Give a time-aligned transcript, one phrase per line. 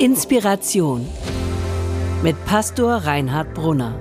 [0.00, 1.08] Inspiration
[2.22, 3.98] mit Pastor Reinhard Brunner.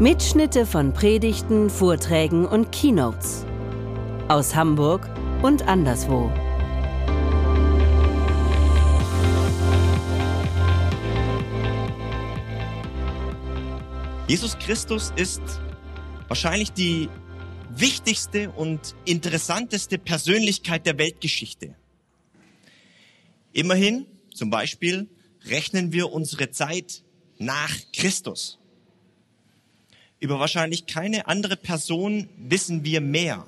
[0.00, 3.46] Mitschnitte von Predigten, Vorträgen und Keynotes
[4.26, 5.08] aus Hamburg
[5.42, 6.28] und anderswo.
[14.26, 15.40] Jesus Christus ist
[16.26, 17.08] wahrscheinlich die
[17.70, 21.76] wichtigste und interessanteste Persönlichkeit der Weltgeschichte.
[23.54, 24.04] Immerhin,
[24.34, 25.08] zum Beispiel,
[25.46, 27.02] rechnen wir unsere Zeit
[27.38, 28.58] nach Christus.
[30.18, 33.46] Über wahrscheinlich keine andere Person wissen wir mehr.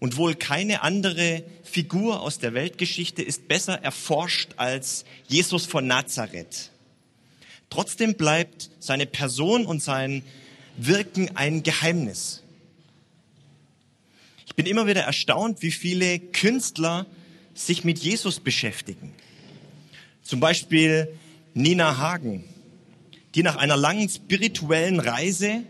[0.00, 6.70] Und wohl keine andere Figur aus der Weltgeschichte ist besser erforscht als Jesus von Nazareth.
[7.68, 10.24] Trotzdem bleibt seine Person und sein
[10.76, 12.42] Wirken ein Geheimnis.
[14.46, 17.06] Ich bin immer wieder erstaunt, wie viele Künstler
[17.54, 19.12] sich mit Jesus beschäftigen.
[20.22, 21.08] Zum Beispiel
[21.54, 22.44] Nina Hagen,
[23.34, 25.62] die nach einer langen spirituellen Reise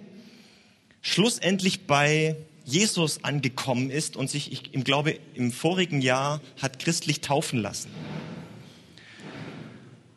[1.03, 7.61] schlussendlich bei Jesus angekommen ist und sich, ich glaube, im vorigen Jahr hat christlich taufen
[7.61, 7.91] lassen.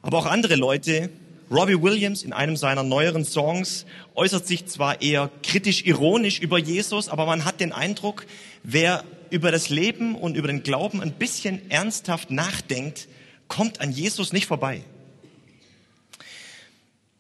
[0.02, 1.10] Aber auch andere Leute,
[1.50, 3.86] Robbie Williams in einem seiner neueren Songs
[4.16, 8.26] äußert sich zwar eher kritisch-ironisch über Jesus, aber man hat den Eindruck,
[8.64, 13.08] wer über das Leben und über den Glauben ein bisschen ernsthaft nachdenkt,
[13.48, 14.84] kommt an Jesus nicht vorbei.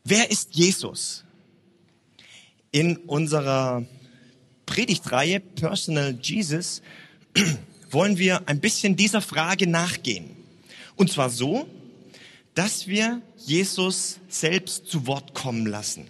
[0.03, 1.23] Wer ist Jesus?
[2.69, 3.84] In unserer
[4.67, 6.84] Predigtreihe Personal Jesus
[7.89, 10.30] wollen wir ein bisschen dieser Frage nachgehen.
[10.95, 11.67] Und zwar so,
[12.53, 16.06] dass wir Jesus selbst zu Wort kommen lassen.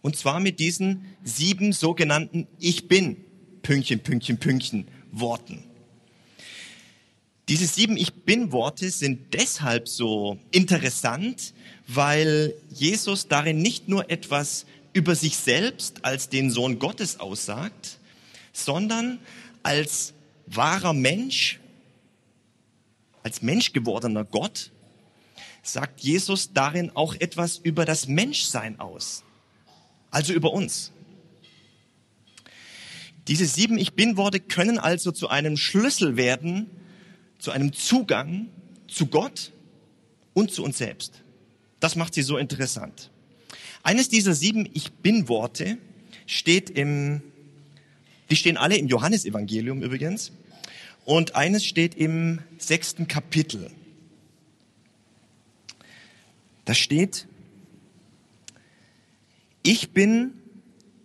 [0.00, 3.18] Und zwar mit diesen sieben sogenannten Ich bin,
[3.62, 5.64] Pünktchen, Pünktchen, Pünktchen Worten.
[7.48, 11.52] Diese sieben Ich bin Worte sind deshalb so interessant,
[11.86, 17.98] weil Jesus darin nicht nur etwas über sich selbst als den Sohn Gottes aussagt,
[18.52, 19.18] sondern
[19.62, 20.12] als
[20.46, 21.60] wahrer Mensch,
[23.22, 24.70] als Mensch gewordener Gott,
[25.62, 29.22] sagt Jesus darin auch etwas über das Menschsein aus,
[30.10, 30.92] also über uns.
[33.28, 36.70] Diese sieben Ich bin-Worte können also zu einem Schlüssel werden,
[37.38, 38.48] zu einem Zugang
[38.88, 39.52] zu Gott
[40.34, 41.22] und zu uns selbst.
[41.80, 43.10] Das macht sie so interessant.
[43.82, 45.78] Eines dieser sieben Ich bin-Worte
[46.26, 47.22] steht im,
[48.30, 50.32] die stehen alle im Johannesevangelium übrigens,
[51.04, 53.70] und eines steht im sechsten Kapitel.
[56.64, 57.26] Da steht,
[59.64, 60.32] ich bin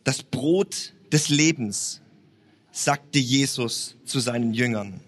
[0.03, 2.01] das Brot des Lebens,
[2.77, 4.99] sagte Jesus zu seinen Jüngern.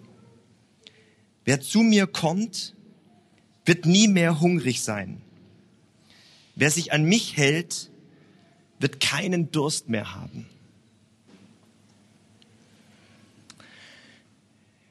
[1.45, 2.75] Wer zu mir kommt,
[3.63, 5.21] wird nie mehr hungrig sein.
[6.55, 7.91] Wer sich an mich hält,
[8.79, 10.47] wird keinen Durst mehr haben.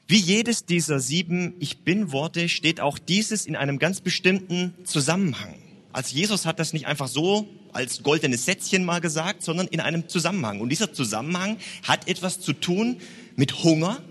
[0.06, 5.67] Wie jedes dieser sieben Ich bin Worte steht auch dieses in einem ganz bestimmten Zusammenhang.
[5.92, 10.08] Als Jesus hat das nicht einfach so als goldenes Sätzchen mal gesagt, sondern in einem
[10.08, 10.60] Zusammenhang.
[10.60, 13.00] Und dieser Zusammenhang hat etwas zu tun
[13.36, 14.02] mit Hunger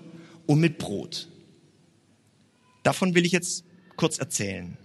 [0.45, 1.27] und mit Brot.
[2.83, 3.63] Davon will ich jetzt
[3.95, 4.77] kurz erzählen.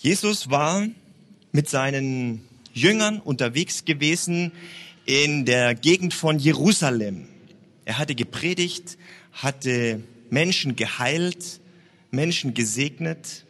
[0.00, 0.86] Jesus war
[1.50, 4.52] mit seinen Jüngern unterwegs gewesen
[5.04, 7.26] in der Gegend von Jerusalem.
[7.84, 8.96] Er hatte gepredigt,
[9.32, 11.60] hatte Menschen geheilt,
[12.10, 13.44] Menschen gesegnet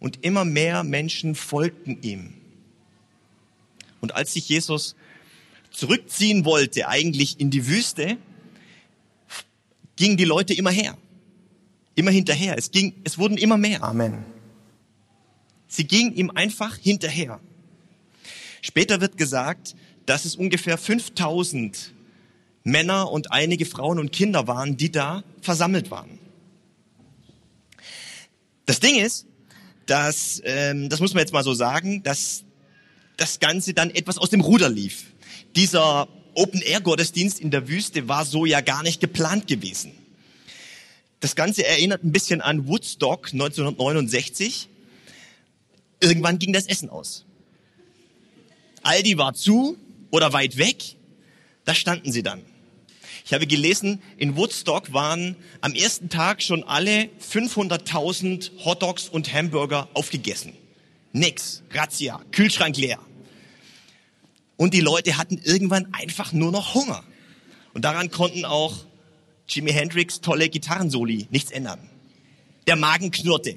[0.00, 2.34] und immer mehr Menschen folgten ihm.
[4.00, 4.94] Und als sich Jesus
[5.70, 8.16] zurückziehen wollte, eigentlich in die Wüste,
[9.96, 10.96] gingen die Leute immer her,
[11.94, 12.56] immer hinterher.
[12.56, 13.82] Es ging, es wurden immer mehr.
[13.82, 14.24] Amen.
[15.66, 17.40] Sie gingen ihm einfach hinterher.
[18.62, 19.74] Später wird gesagt,
[20.06, 21.92] dass es ungefähr 5000
[22.64, 26.18] Männer und einige Frauen und Kinder waren, die da versammelt waren.
[28.66, 29.26] Das Ding ist,
[29.88, 32.44] dass, ähm, das muss man jetzt mal so sagen, dass
[33.16, 35.06] das Ganze dann etwas aus dem Ruder lief.
[35.56, 39.92] Dieser Open-Air-Gottesdienst in der Wüste war so ja gar nicht geplant gewesen.
[41.20, 44.68] Das Ganze erinnert ein bisschen an Woodstock 1969.
[46.00, 47.24] Irgendwann ging das Essen aus.
[48.82, 49.76] Aldi war zu
[50.10, 50.96] oder weit weg.
[51.64, 52.42] Da standen sie dann.
[53.28, 59.86] Ich habe gelesen, in Woodstock waren am ersten Tag schon alle 500.000 Hotdogs und Hamburger
[59.92, 60.54] aufgegessen.
[61.12, 62.98] Nix, Razzia, Kühlschrank leer.
[64.56, 67.04] Und die Leute hatten irgendwann einfach nur noch Hunger.
[67.74, 68.86] Und daran konnten auch
[69.46, 71.90] Jimi Hendrix tolle Gitarrensoli, nichts ändern.
[72.66, 73.56] Der Magen knurrte,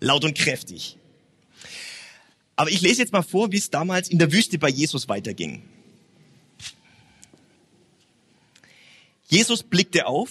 [0.00, 0.96] laut und kräftig.
[2.56, 5.62] Aber ich lese jetzt mal vor, wie es damals in der Wüste bei Jesus weiterging.
[9.26, 10.30] Jesus blickte auf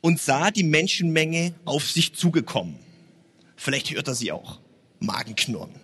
[0.00, 2.78] und sah die Menschenmenge auf sich zugekommen.
[3.56, 4.60] Vielleicht hört er sie auch.
[5.00, 5.74] Magenknurren.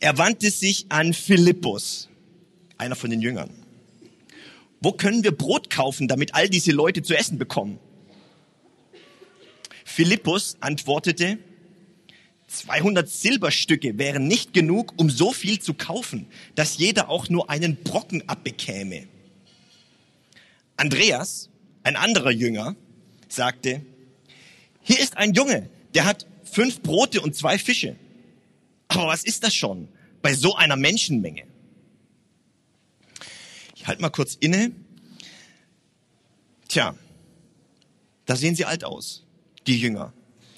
[0.00, 2.08] Er wandte sich an Philippus,
[2.78, 3.50] einer von den Jüngern.
[4.80, 7.78] Wo können wir Brot kaufen, damit all diese Leute zu essen bekommen?
[9.84, 11.38] Philippus antwortete,
[12.48, 17.76] 200 Silberstücke wären nicht genug, um so viel zu kaufen, dass jeder auch nur einen
[17.76, 19.08] Brocken abbekäme.
[20.76, 21.50] Andreas,
[21.82, 22.76] ein anderer Jünger,
[23.28, 23.84] sagte,
[24.82, 27.96] hier ist ein Junge, der hat fünf Brote und zwei Fische.
[28.88, 29.88] Aber was ist das schon
[30.22, 31.44] bei so einer Menschenmenge?
[33.74, 34.72] Ich halte mal kurz inne.
[36.68, 36.94] Tja,
[38.26, 39.24] da sehen sie alt aus,
[39.66, 40.12] die Jünger.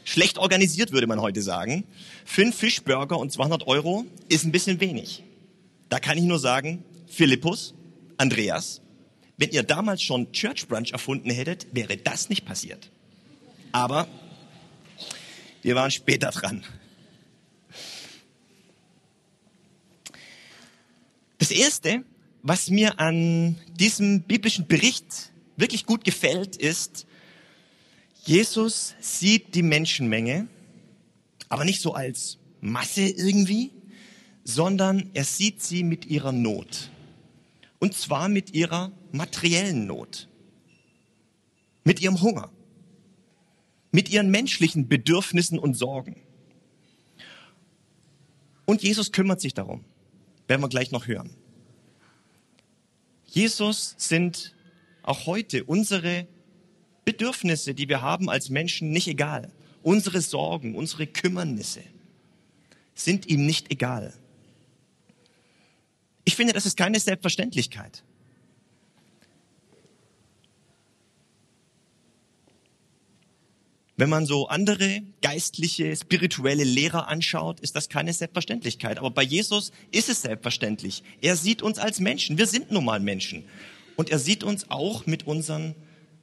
[0.05, 1.85] Schlecht organisiert, würde man heute sagen.
[2.25, 5.25] Fünf Fischburger und 200 Euro ist ein bisschen wenig.
[5.89, 7.75] Da kann ich nur sagen, Philippus,
[8.17, 8.81] Andreas,
[9.37, 12.91] wenn ihr damals schon Church Brunch erfunden hättet, wäre das nicht passiert.
[13.73, 14.09] Aber
[15.63, 16.65] wir waren später dran.
[21.39, 22.05] Das Erste,
[22.43, 27.07] was mir an diesem biblischen Bericht wirklich gut gefällt, ist,
[28.25, 30.49] Jesus sieht die Menschenmenge,
[31.49, 33.71] aber nicht so als Masse irgendwie,
[34.45, 36.91] sondern er sieht sie mit ihrer Not.
[37.79, 40.29] Und zwar mit ihrer materiellen Not,
[41.85, 42.51] mit ihrem Hunger,
[43.91, 46.17] mit ihren menschlichen Bedürfnissen und Sorgen.
[48.65, 49.85] Und Jesus kümmert sich darum,
[50.49, 51.31] werden wir gleich noch hören.
[53.25, 54.55] Jesus sind
[55.03, 56.27] auch heute unsere
[57.05, 59.53] Bedürfnisse, die wir haben als Menschen, nicht egal.
[59.83, 61.83] Unsere Sorgen, unsere Kümmernisse
[62.95, 64.13] sind ihm nicht egal.
[66.25, 68.03] Ich finde, das ist keine Selbstverständlichkeit.
[73.99, 78.99] Wenn man so andere geistliche, spirituelle Lehrer anschaut, ist das keine Selbstverständlichkeit.
[78.99, 81.03] Aber bei Jesus ist es selbstverständlich.
[81.23, 82.37] Er sieht uns als Menschen.
[82.37, 83.45] Wir sind nun mal Menschen.
[83.97, 85.75] Und er sieht uns auch mit unseren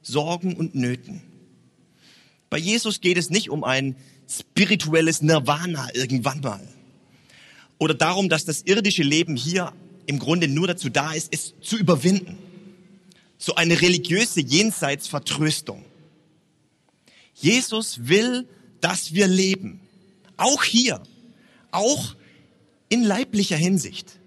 [0.02, 1.22] Sorgen und Nöten.
[2.48, 3.96] Bei Jesus geht es nicht um ein
[4.28, 6.68] spirituelles Nirvana irgendwann mal.
[7.78, 9.72] Oder darum, dass das irdische Leben hier
[10.06, 12.38] im Grunde nur dazu da ist, es zu überwinden.
[13.36, 15.84] So eine religiöse Jenseitsvertröstung.
[17.34, 18.48] Jesus will,
[18.80, 19.80] dass wir leben.
[20.36, 21.02] Auch hier.
[21.70, 22.14] Auch
[22.88, 24.18] in leiblicher Hinsicht.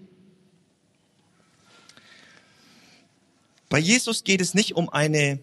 [3.68, 5.40] Bei Jesus geht es nicht um eine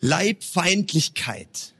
[0.00, 1.74] Leibfeindlichkeit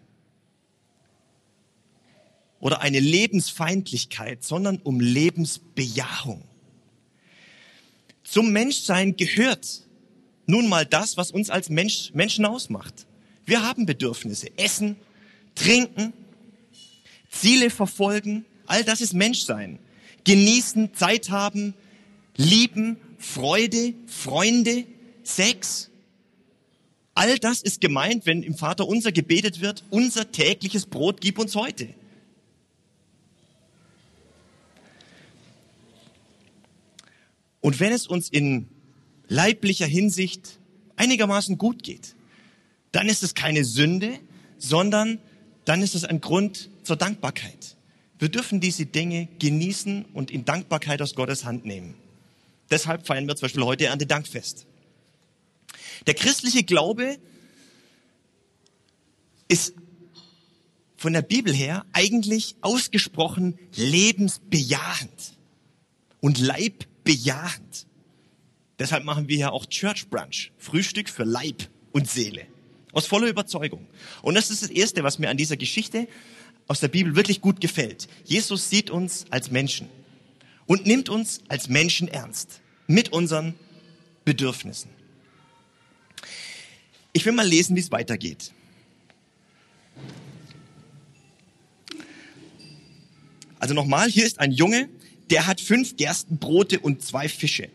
[2.60, 6.44] oder eine Lebensfeindlichkeit, sondern um Lebensbejahung.
[8.22, 9.86] Zum Menschsein gehört
[10.46, 13.06] nun mal das, was uns als Mensch, Menschen ausmacht.
[13.50, 14.56] Wir haben Bedürfnisse.
[14.58, 14.94] Essen,
[15.56, 16.12] trinken,
[17.30, 18.44] Ziele verfolgen.
[18.66, 19.80] All das ist Menschsein.
[20.22, 21.74] Genießen, Zeit haben,
[22.36, 24.84] lieben, Freude, Freunde,
[25.24, 25.90] Sex.
[27.14, 31.56] All das ist gemeint, wenn im Vater unser gebetet wird, unser tägliches Brot gib uns
[31.56, 31.92] heute.
[37.60, 38.68] Und wenn es uns in
[39.26, 40.60] leiblicher Hinsicht
[40.94, 42.14] einigermaßen gut geht,
[42.92, 44.18] dann ist es keine Sünde,
[44.58, 45.18] sondern
[45.64, 47.76] dann ist es ein Grund zur Dankbarkeit.
[48.18, 51.94] Wir dürfen diese Dinge genießen und in Dankbarkeit aus Gottes Hand nehmen.
[52.70, 54.66] Deshalb feiern wir zum Beispiel heute Erntedankfest.
[56.06, 57.18] Der christliche Glaube
[59.48, 59.74] ist
[60.96, 65.38] von der Bibel her eigentlich ausgesprochen lebensbejahend
[66.20, 67.86] und leibbejahend.
[68.78, 72.46] Deshalb machen wir ja auch Church Brunch, Frühstück für Leib und Seele.
[72.92, 73.86] Aus voller Überzeugung.
[74.22, 76.08] Und das ist das Erste, was mir an dieser Geschichte
[76.66, 78.08] aus der Bibel wirklich gut gefällt.
[78.24, 79.88] Jesus sieht uns als Menschen
[80.66, 83.54] und nimmt uns als Menschen ernst mit unseren
[84.24, 84.90] Bedürfnissen.
[87.12, 88.52] Ich will mal lesen, wie es weitergeht.
[93.58, 94.88] Also nochmal, hier ist ein Junge,
[95.28, 97.68] der hat fünf Gerstenbrote und zwei Fische.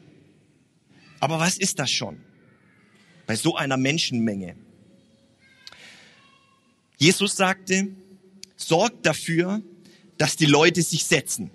[1.19, 2.21] Aber was ist das schon
[3.27, 4.55] bei so einer Menschenmenge?
[6.97, 7.87] Jesus sagte,
[8.55, 9.61] sorgt dafür,
[10.17, 11.51] dass die Leute sich setzen.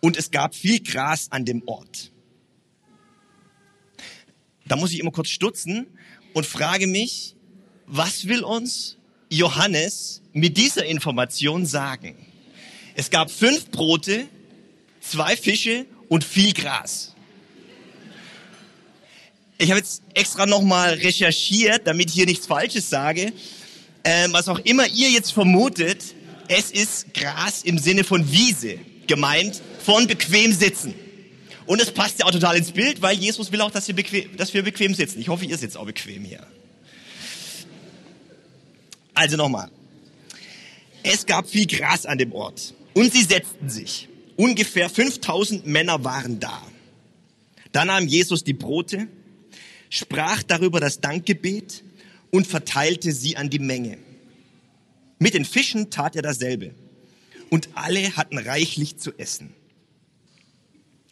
[0.00, 2.10] Und es gab viel Gras an dem Ort.
[4.66, 5.86] Da muss ich immer kurz stutzen
[6.32, 7.34] und frage mich,
[7.86, 8.96] was will uns
[9.28, 12.14] Johannes mit dieser Information sagen?
[12.94, 14.28] Es gab fünf Brote,
[15.00, 17.14] zwei Fische und viel Gras.
[19.60, 23.30] Ich habe jetzt extra nochmal recherchiert, damit ich hier nichts Falsches sage.
[24.04, 26.02] Ähm, was auch immer ihr jetzt vermutet,
[26.48, 30.94] es ist Gras im Sinne von Wiese gemeint, von bequem sitzen.
[31.66, 34.34] Und es passt ja auch total ins Bild, weil Jesus will auch, dass wir bequem,
[34.38, 35.20] dass wir bequem sitzen.
[35.20, 36.46] Ich hoffe, ihr sitzt auch bequem hier.
[39.12, 39.70] Also nochmal.
[41.02, 44.08] Es gab viel Gras an dem Ort und sie setzten sich.
[44.36, 46.62] Ungefähr 5000 Männer waren da.
[47.72, 49.08] Da nahm Jesus die Brote,
[49.90, 51.84] sprach darüber das Dankgebet
[52.30, 53.98] und verteilte sie an die Menge.
[55.18, 56.74] Mit den Fischen tat er dasselbe.
[57.50, 59.52] Und alle hatten reichlich zu essen.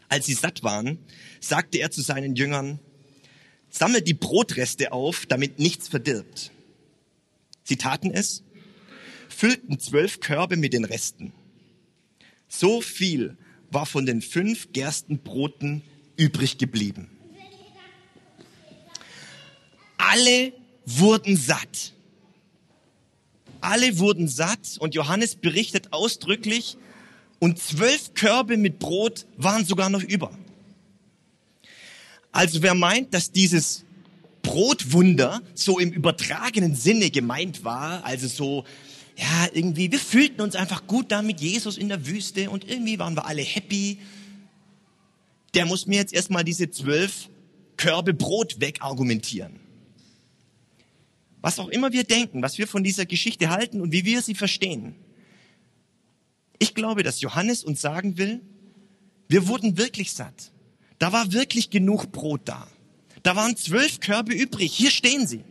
[0.09, 0.99] Als sie satt waren,
[1.41, 2.79] sagte er zu seinen Jüngern,
[3.69, 6.53] sammelt die Brotreste auf, damit nichts verdirbt.
[7.65, 8.45] Sie taten es,
[9.29, 11.33] füllten zwölf Körbe mit den Resten.
[12.47, 13.37] So viel
[13.71, 15.83] war von den fünf Gerstenbroten
[16.17, 17.11] übrig geblieben.
[20.11, 20.53] Alle
[20.87, 21.93] wurden satt.
[23.61, 26.77] Alle wurden satt und Johannes berichtet ausdrücklich,
[27.41, 30.37] und zwölf Körbe mit Brot waren sogar noch über.
[32.33, 33.85] Also wer meint, dass dieses
[34.43, 38.65] Brotwunder so im übertragenen Sinne gemeint war, also so,
[39.17, 42.99] ja, irgendwie, wir fühlten uns einfach gut da mit Jesus in der Wüste und irgendwie
[42.99, 43.99] waren wir alle happy,
[45.55, 47.29] der muss mir jetzt erstmal diese zwölf
[47.77, 49.68] Körbe Brot wegargumentieren.
[51.41, 54.35] Was auch immer wir denken, was wir von dieser Geschichte halten und wie wir sie
[54.35, 54.95] verstehen.
[56.59, 58.41] Ich glaube, dass Johannes uns sagen will,
[59.29, 60.53] wir wurden wirklich satt.
[60.99, 62.67] Da war wirklich genug Brot da.
[63.23, 64.73] Da waren zwölf Körbe übrig.
[64.73, 65.45] Hier stehen sie.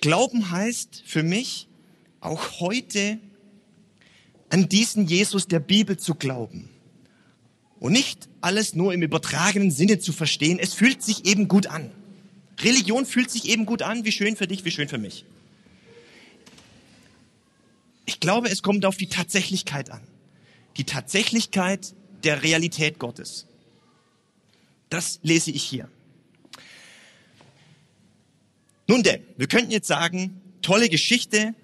[0.00, 1.68] Glauben heißt für mich
[2.20, 3.18] auch heute
[4.50, 6.68] an diesen Jesus der Bibel zu glauben.
[7.78, 10.58] Und nicht alles nur im übertragenen Sinne zu verstehen.
[10.58, 11.90] Es fühlt sich eben gut an.
[12.60, 14.04] Religion fühlt sich eben gut an.
[14.04, 15.24] Wie schön für dich, wie schön für mich.
[18.06, 20.00] Ich glaube, es kommt auf die Tatsächlichkeit an.
[20.76, 23.46] Die Tatsächlichkeit der Realität Gottes.
[24.88, 25.90] Das lese ich hier.
[28.86, 31.54] Nun denn, wir könnten jetzt sagen, tolle Geschichte,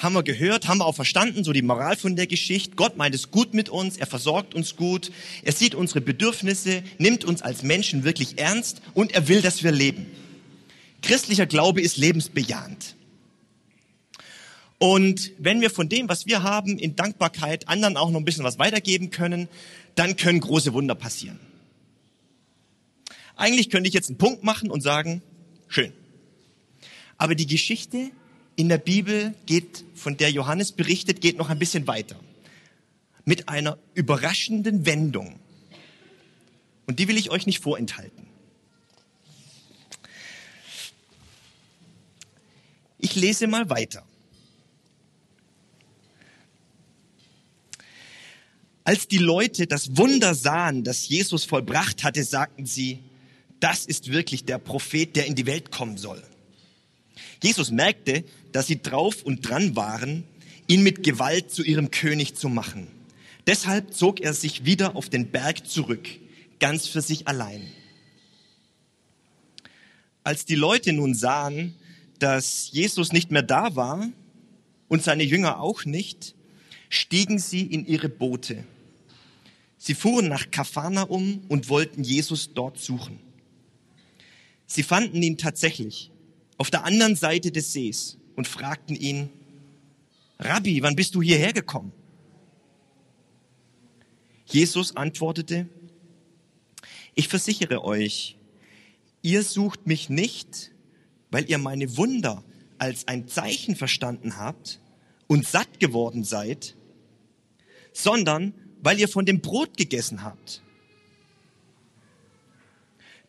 [0.00, 2.74] haben wir gehört, haben wir auch verstanden, so die Moral von der Geschichte.
[2.74, 7.24] Gott meint es gut mit uns, er versorgt uns gut, er sieht unsere Bedürfnisse, nimmt
[7.24, 10.06] uns als Menschen wirklich ernst und er will, dass wir leben.
[11.02, 12.96] Christlicher Glaube ist lebensbejahend.
[14.78, 18.44] Und wenn wir von dem, was wir haben, in Dankbarkeit anderen auch noch ein bisschen
[18.44, 19.48] was weitergeben können,
[19.94, 21.38] dann können große Wunder passieren.
[23.36, 25.20] Eigentlich könnte ich jetzt einen Punkt machen und sagen,
[25.68, 25.92] schön.
[27.18, 28.10] Aber die Geschichte
[28.60, 32.20] in der Bibel geht, von der Johannes berichtet, geht noch ein bisschen weiter.
[33.24, 35.40] Mit einer überraschenden Wendung.
[36.86, 38.26] Und die will ich euch nicht vorenthalten.
[42.98, 44.04] Ich lese mal weiter.
[48.84, 52.98] Als die Leute das Wunder sahen, das Jesus vollbracht hatte, sagten sie,
[53.58, 56.22] das ist wirklich der Prophet, der in die Welt kommen soll.
[57.42, 60.24] Jesus merkte, dass sie drauf und dran waren,
[60.66, 62.88] ihn mit Gewalt zu ihrem König zu machen.
[63.46, 66.08] Deshalb zog er sich wieder auf den Berg zurück,
[66.58, 67.62] ganz für sich allein.
[70.22, 71.74] Als die Leute nun sahen,
[72.18, 74.08] dass Jesus nicht mehr da war
[74.88, 76.34] und seine Jünger auch nicht,
[76.90, 78.64] stiegen sie in ihre Boote.
[79.78, 83.18] Sie fuhren nach Kafana um und wollten Jesus dort suchen.
[84.66, 86.10] Sie fanden ihn tatsächlich
[86.60, 89.30] auf der anderen Seite des Sees und fragten ihn,
[90.38, 91.90] Rabbi, wann bist du hierher gekommen?
[94.44, 95.70] Jesus antwortete,
[97.14, 98.36] ich versichere euch,
[99.22, 100.70] ihr sucht mich nicht,
[101.30, 102.44] weil ihr meine Wunder
[102.76, 104.80] als ein Zeichen verstanden habt
[105.28, 106.76] und satt geworden seid,
[107.94, 108.52] sondern
[108.82, 110.60] weil ihr von dem Brot gegessen habt.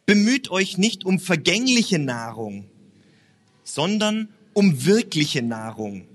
[0.06, 2.70] Bemüht euch nicht um vergängliche Nahrung,
[3.74, 6.06] sondern um wirkliche Nahrung,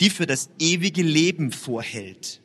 [0.00, 2.40] die für das ewige Leben vorhält.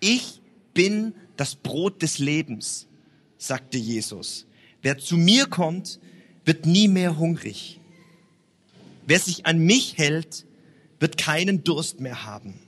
[0.00, 0.40] Ich
[0.72, 2.88] bin das Brot des Lebens,
[3.38, 4.46] sagte Jesus.
[4.82, 6.00] Wer zu mir kommt,
[6.44, 7.78] wird nie mehr hungrig.
[9.06, 10.46] Wer sich an mich hält,
[10.98, 12.58] wird keinen Durst mehr haben.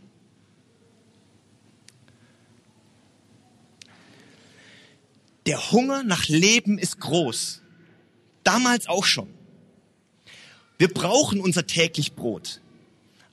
[5.46, 7.60] Der Hunger nach Leben ist groß.
[8.44, 9.35] Damals auch schon.
[10.78, 12.60] Wir brauchen unser täglich Brot.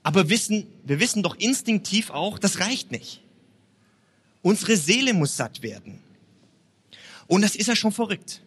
[0.02, 3.20] Aber wissen, wir wissen doch instinktiv auch, das reicht nicht.
[4.42, 5.98] Unsere Seele muss satt werden.
[7.26, 8.42] Und das ist ja schon verrückt.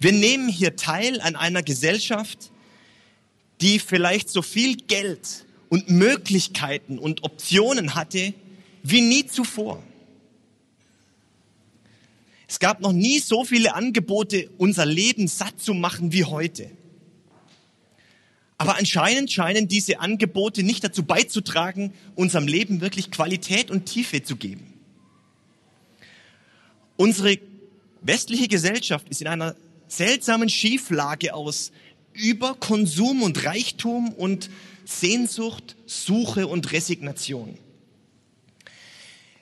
[0.00, 2.50] Wir nehmen hier teil an einer Gesellschaft,
[3.60, 8.34] die vielleicht so viel Geld und Möglichkeiten und Optionen hatte
[8.82, 9.82] wie nie zuvor.
[12.48, 16.70] Es gab noch nie so viele Angebote, unser Leben satt zu machen wie heute.
[18.62, 24.36] Aber anscheinend scheinen diese Angebote nicht dazu beizutragen, unserem Leben wirklich Qualität und Tiefe zu
[24.36, 24.72] geben.
[26.96, 27.38] Unsere
[28.02, 29.56] westliche Gesellschaft ist in einer
[29.88, 31.72] seltsamen Schieflage aus
[32.12, 34.48] Überkonsum und Reichtum und
[34.84, 37.58] Sehnsucht, Suche und Resignation.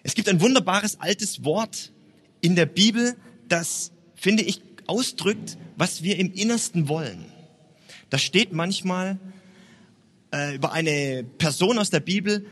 [0.02, 1.92] Es gibt ein wunderbares altes Wort
[2.40, 3.16] in der Bibel,
[3.48, 7.30] das, finde ich, ausdrückt, was wir im Innersten wollen.
[8.10, 9.18] Da steht manchmal
[10.32, 12.44] äh, über eine Person aus der Bibel,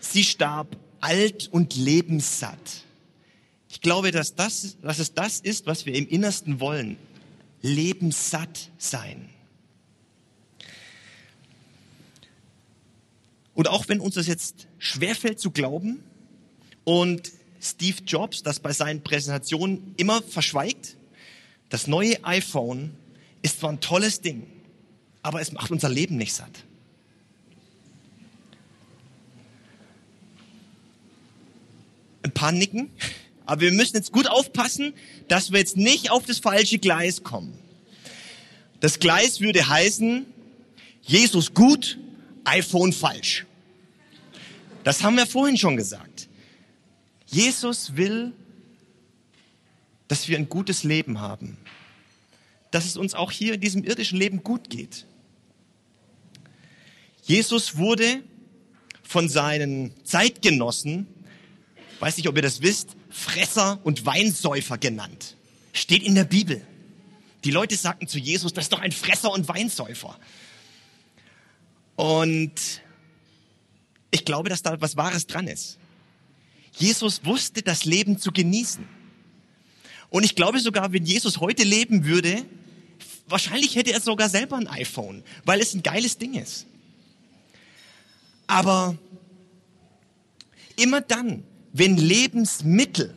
[0.00, 2.84] sie starb alt und lebenssatt.
[3.68, 6.96] Ich glaube, dass, das, dass es das ist, was wir im Innersten wollen.
[7.60, 9.28] Lebenssatt sein.
[13.54, 16.02] Und auch wenn uns das jetzt schwerfällt zu glauben
[16.84, 20.96] und Steve Jobs das bei seinen Präsentationen immer verschweigt,
[21.68, 22.94] das neue iPhone
[23.42, 24.46] ist zwar ein tolles Ding,
[25.22, 26.64] aber es macht unser Leben nicht satt.
[32.22, 32.90] Ein paar nicken,
[33.46, 34.92] aber wir müssen jetzt gut aufpassen,
[35.28, 37.58] dass wir jetzt nicht auf das falsche Gleis kommen.
[38.80, 40.26] Das Gleis würde heißen,
[41.02, 41.98] Jesus gut,
[42.44, 43.46] iPhone falsch.
[44.84, 46.28] Das haben wir vorhin schon gesagt.
[47.26, 48.32] Jesus will,
[50.06, 51.58] dass wir ein gutes Leben haben.
[52.70, 55.06] Dass es uns auch hier in diesem irdischen Leben gut geht.
[57.22, 58.22] Jesus wurde
[59.02, 61.06] von seinen Zeitgenossen,
[62.00, 65.36] weiß nicht, ob ihr das wisst, Fresser und Weinsäufer genannt.
[65.72, 66.62] Steht in der Bibel.
[67.44, 70.18] Die Leute sagten zu Jesus, das ist doch ein Fresser und Weinsäufer.
[71.96, 72.52] Und
[74.10, 75.78] ich glaube, dass da was Wahres dran ist.
[76.72, 78.86] Jesus wusste das Leben zu genießen.
[80.10, 82.44] Und ich glaube sogar, wenn Jesus heute leben würde,
[83.26, 86.66] wahrscheinlich hätte er sogar selber ein iPhone, weil es ein geiles Ding ist.
[88.46, 88.96] Aber
[90.76, 93.14] immer dann, wenn Lebensmittel,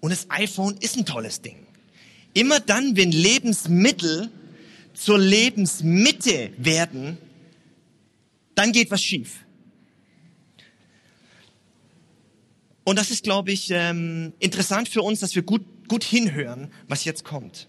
[0.00, 1.56] und das iPhone ist ein tolles Ding,
[2.34, 4.30] immer dann, wenn Lebensmittel
[4.92, 7.16] zur Lebensmitte werden,
[8.54, 9.46] dann geht was schief.
[12.84, 17.04] Und das ist, glaube ich, ähm, interessant für uns, dass wir gut, gut hinhören, was
[17.04, 17.68] jetzt kommt.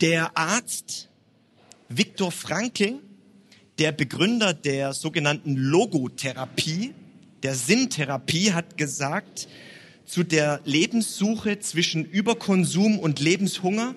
[0.00, 1.08] Der Arzt
[1.88, 3.00] Viktor Frankl,
[3.78, 6.94] der Begründer der sogenannten Logotherapie,
[7.42, 9.48] der Sinntherapie, hat gesagt
[10.04, 13.94] zu der Lebenssuche zwischen Überkonsum und Lebenshunger,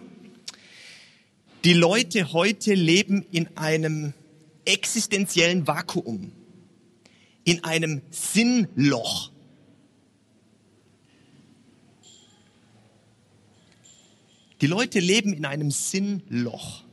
[1.64, 4.14] die Leute heute leben in einem
[4.66, 6.32] existenziellen Vakuum,
[7.44, 9.31] in einem Sinnloch.
[14.62, 16.84] Die Leute leben in einem Sinnloch.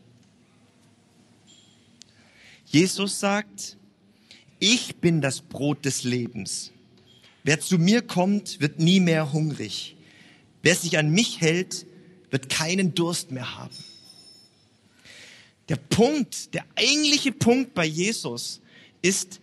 [2.65, 3.77] Jesus sagt,
[4.59, 6.73] ich bin das Brot des Lebens.
[7.45, 9.97] Wer zu mir kommt, wird nie mehr hungrig.
[10.63, 11.87] Wer sich an mich hält,
[12.31, 13.77] wird keinen Durst mehr haben.
[15.69, 18.61] Der Punkt, der eigentliche Punkt bei Jesus
[19.03, 19.41] ist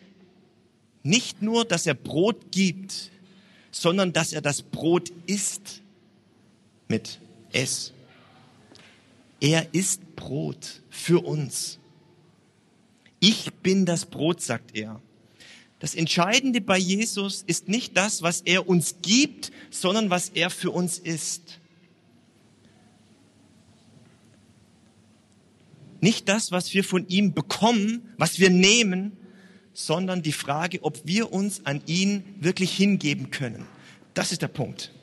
[1.04, 3.12] nicht nur, dass er Brot gibt,
[3.72, 5.82] sondern dass er das Brot isst
[6.88, 7.20] mit
[7.52, 7.94] S.
[9.40, 11.80] Er ist Brot für uns.
[13.20, 15.02] Ich bin das Brot, sagt er.
[15.80, 20.72] Das Entscheidende bei Jesus ist nicht das, was er uns gibt, sondern was er für
[20.72, 21.60] uns ist.
[26.02, 29.18] Nicht das, was wir von ihm bekommen, was wir nehmen,
[29.74, 33.66] sondern die Frage, ob wir uns an ihn wirklich hingeben können.
[34.14, 34.95] Das ist der Punkt.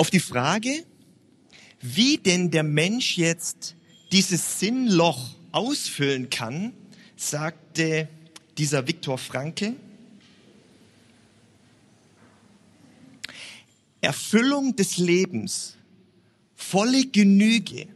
[0.00, 0.86] Auf die Frage,
[1.82, 3.76] wie denn der Mensch jetzt
[4.12, 6.72] dieses Sinnloch ausfüllen kann,
[7.16, 8.08] sagte
[8.56, 9.74] dieser Viktor Frankl,
[14.00, 15.76] Erfüllung des Lebens,
[16.56, 17.86] volle Genüge,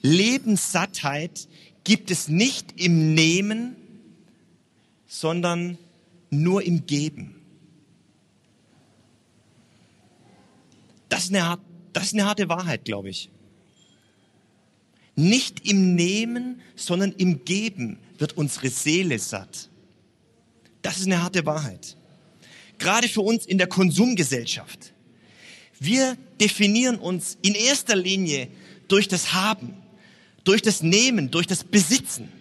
[0.00, 1.46] Lebenssattheit
[1.84, 3.76] gibt es nicht im Nehmen,
[5.06, 5.78] sondern
[6.28, 7.41] nur im Geben.
[11.12, 11.58] Das ist eine,
[11.92, 13.28] das ist eine harte Wahrheit, glaube ich.
[15.14, 19.68] Nicht im Nehmen, sondern im Geben wird unsere Seele satt.
[20.80, 21.98] Das ist eine harte Wahrheit.
[22.78, 24.94] Gerade für uns in der Konsumgesellschaft.
[25.78, 28.48] Wir definieren uns in erster Linie
[28.88, 29.74] durch das Haben,
[30.44, 32.32] durch das Nehmen, durch das Besitzen.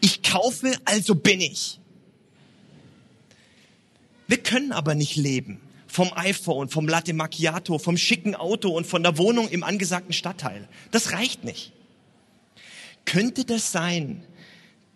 [0.00, 1.78] Ich kaufe, also bin ich.
[4.26, 9.02] Wir können aber nicht leben vom iPhone, vom Latte Macchiato, vom schicken Auto und von
[9.02, 10.68] der Wohnung im angesagten Stadtteil.
[10.92, 11.72] Das reicht nicht.
[13.04, 14.22] Könnte das sein,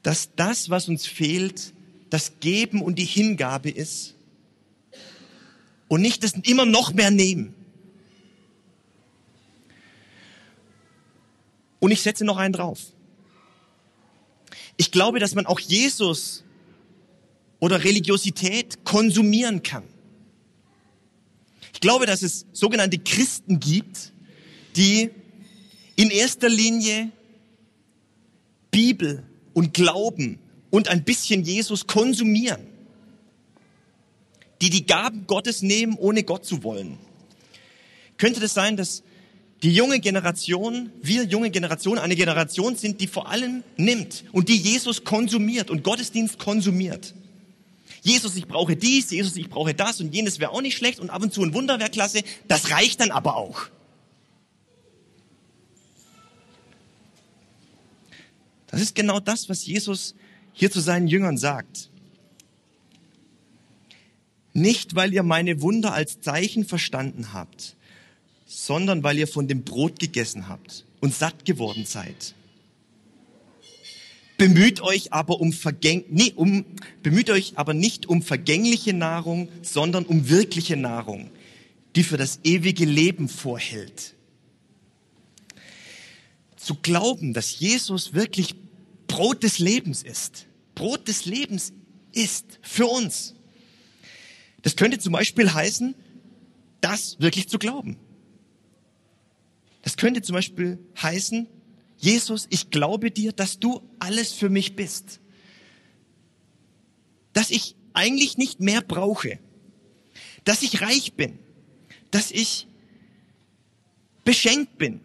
[0.04, 1.74] dass das, was uns fehlt,
[2.10, 4.14] das Geben und die Hingabe ist
[5.88, 7.54] und nicht das immer noch mehr nehmen?
[11.80, 12.80] Und ich setze noch einen drauf.
[14.76, 16.44] Ich glaube, dass man auch Jesus
[17.58, 19.82] oder Religiosität konsumieren kann.
[21.74, 24.12] Ich glaube, dass es sogenannte Christen gibt,
[24.76, 25.10] die
[25.96, 27.10] in erster Linie
[28.70, 30.38] Bibel und Glauben
[30.70, 32.66] und ein bisschen Jesus konsumieren,
[34.62, 36.98] die die Gaben Gottes nehmen, ohne Gott zu wollen.
[38.16, 39.02] Könnte das sein, dass
[39.62, 44.56] die junge Generation, wir junge Generation, eine Generation sind, die vor allem nimmt und die
[44.56, 47.14] Jesus konsumiert und Gottesdienst konsumiert?
[48.04, 51.08] Jesus, ich brauche dies, Jesus, ich brauche das und jenes wäre auch nicht schlecht und
[51.08, 52.22] ab und zu ein Wunder wäre klasse.
[52.46, 53.62] Das reicht dann aber auch.
[58.66, 60.14] Das ist genau das, was Jesus
[60.52, 61.88] hier zu seinen Jüngern sagt.
[64.52, 67.74] Nicht, weil ihr meine Wunder als Zeichen verstanden habt,
[68.44, 72.34] sondern weil ihr von dem Brot gegessen habt und satt geworden seid.
[74.36, 76.64] Bemüht euch aber um vergäng nee, um
[77.02, 81.30] bemüht euch aber nicht um vergängliche Nahrung, sondern um wirkliche Nahrung,
[81.94, 84.14] die für das ewige Leben vorhält.
[86.56, 88.56] Zu glauben, dass Jesus wirklich
[89.06, 91.72] Brot des Lebens ist, Brot des Lebens
[92.12, 93.34] ist für uns.
[94.62, 95.94] Das könnte zum Beispiel heißen,
[96.80, 97.98] das wirklich zu glauben.
[99.82, 101.46] Das könnte zum Beispiel heißen,
[102.04, 105.20] Jesus, ich glaube dir, dass du alles für mich bist.
[107.32, 109.38] Dass ich eigentlich nicht mehr brauche.
[110.44, 111.38] Dass ich reich bin.
[112.10, 112.66] Dass ich
[114.22, 115.00] beschenkt bin.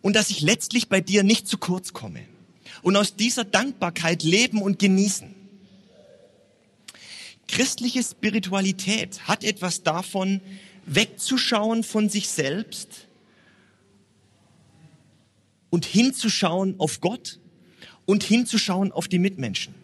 [0.00, 2.26] Und dass ich letztlich bei dir nicht zu kurz komme.
[2.82, 5.32] Und aus dieser Dankbarkeit leben und genießen.
[7.46, 10.40] Christliche Spiritualität hat etwas davon,
[10.84, 13.06] wegzuschauen von sich selbst
[15.72, 17.40] und hinzuschauen auf Gott
[18.04, 19.74] und hinzuschauen auf die Mitmenschen.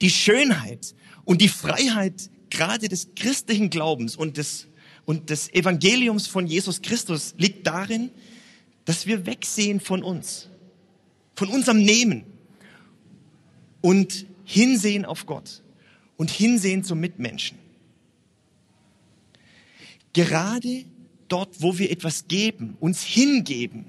[0.00, 0.94] Die Schönheit
[1.26, 4.68] und die Freiheit gerade des christlichen Glaubens und des,
[5.04, 8.10] und des Evangeliums von Jesus Christus liegt darin,
[8.86, 10.48] dass wir wegsehen von uns,
[11.34, 12.24] von unserem Nehmen
[13.82, 15.62] und hinsehen auf Gott
[16.16, 17.58] und hinsehen zum Mitmenschen.
[20.14, 20.86] Gerade
[21.28, 23.86] dort, wo wir etwas geben, uns hingeben,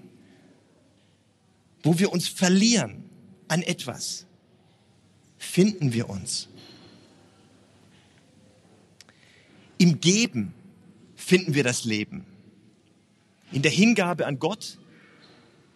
[1.84, 3.04] wo wir uns verlieren
[3.48, 4.26] an etwas,
[5.38, 6.50] finden wir uns.
[9.78, 10.54] Im Geben
[11.16, 12.26] finden wir das Leben.
[13.52, 14.80] In der Hingabe an Gott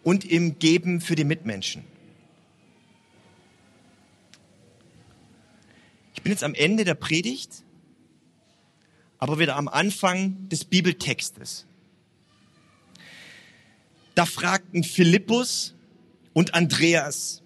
[0.02, 1.84] und im Geben für die Mitmenschen.
[6.14, 7.64] Ich bin jetzt am Ende der Predigt
[9.22, 11.64] aber wieder am Anfang des Bibeltextes.
[14.16, 15.74] Da fragten Philippus
[16.32, 17.40] und Andreas,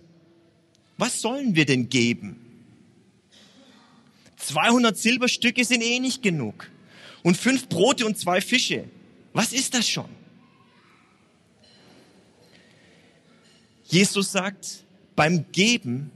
[0.97, 2.41] was sollen wir denn geben?
[4.39, 6.71] 200 Silberstücke sind eh nicht genug.
[7.23, 8.89] Und fünf Brote und zwei Fische.
[9.35, 10.09] Was ist das schon?
[13.85, 14.83] Jesus sagt,
[15.15, 16.11] beim Geben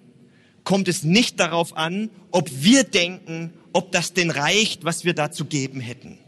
[0.64, 5.31] kommt es nicht darauf an, ob wir denken, ob das denn reicht, was wir da
[5.31, 6.19] zu geben hätten.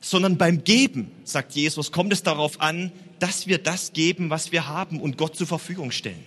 [0.00, 4.66] Sondern beim Geben, sagt Jesus, kommt es darauf an, dass wir das geben, was wir
[4.66, 6.24] haben und Gott zur Verfügung stellen.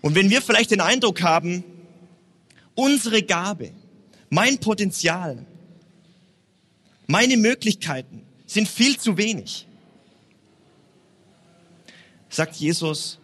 [0.00, 1.64] Und wenn wir vielleicht den Eindruck haben,
[2.74, 3.72] unsere Gabe,
[4.30, 5.44] mein Potenzial,
[7.06, 9.66] meine Möglichkeiten sind viel zu wenig,
[12.28, 13.18] sagt Jesus,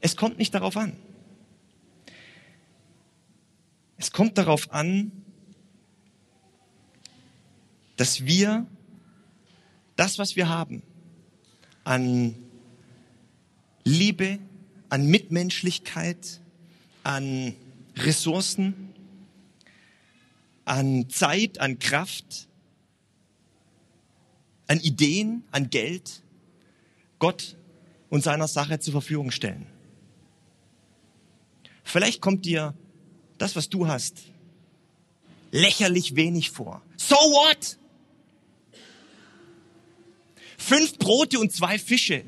[0.00, 0.96] es kommt nicht darauf an.
[3.98, 5.10] Es kommt darauf an,
[7.96, 8.66] dass wir
[9.96, 10.84] das, was wir haben,
[11.82, 12.36] an
[13.82, 14.38] Liebe,
[14.88, 16.40] an Mitmenschlichkeit,
[17.02, 17.56] an
[17.96, 18.94] Ressourcen,
[20.64, 22.48] an Zeit, an Kraft,
[24.68, 26.22] an Ideen, an Geld
[27.18, 27.56] Gott
[28.10, 29.66] und seiner Sache zur Verfügung stellen.
[31.82, 32.74] Vielleicht kommt dir
[33.38, 34.24] das, was du hast,
[35.50, 36.82] lächerlich wenig vor.
[36.96, 37.78] So what?
[40.56, 42.24] Fünf Brote und zwei Fische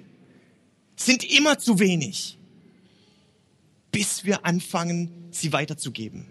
[0.96, 2.38] sind immer zu wenig,
[3.90, 6.26] bis wir anfangen, sie weiterzugeben.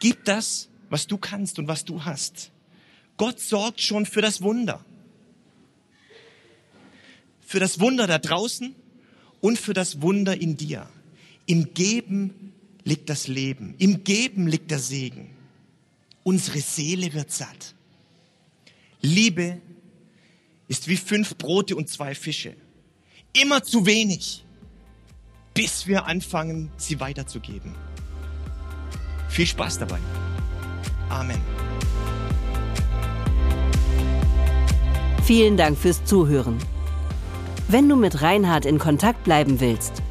[0.00, 2.52] Gib das, was du kannst und was du hast.
[3.16, 4.84] Gott sorgt schon für das Wunder.
[7.40, 8.76] Für das Wunder da draußen
[9.40, 10.88] und für das Wunder in dir.
[11.46, 12.52] Im Geben
[12.84, 13.74] liegt das Leben.
[13.78, 15.30] Im Geben liegt der Segen.
[16.24, 17.74] Unsere Seele wird satt.
[19.00, 19.60] Liebe
[20.66, 22.54] ist wie fünf Brote und zwei Fische.
[23.32, 24.44] Immer zu wenig,
[25.54, 27.74] bis wir anfangen, sie weiterzugeben.
[29.28, 29.98] Viel Spaß dabei.
[31.08, 31.40] Amen.
[35.24, 36.58] Vielen Dank fürs Zuhören.
[37.70, 40.02] Wenn du mit Reinhard in Kontakt bleiben willst,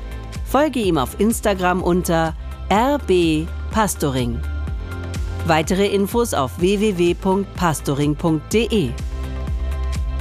[0.45, 2.35] folge ihm auf Instagram unter
[2.71, 4.39] RB Pastoring.
[5.47, 8.89] Weitere Infos auf www.pastoring.de.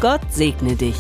[0.01, 0.97] Gott segne dich.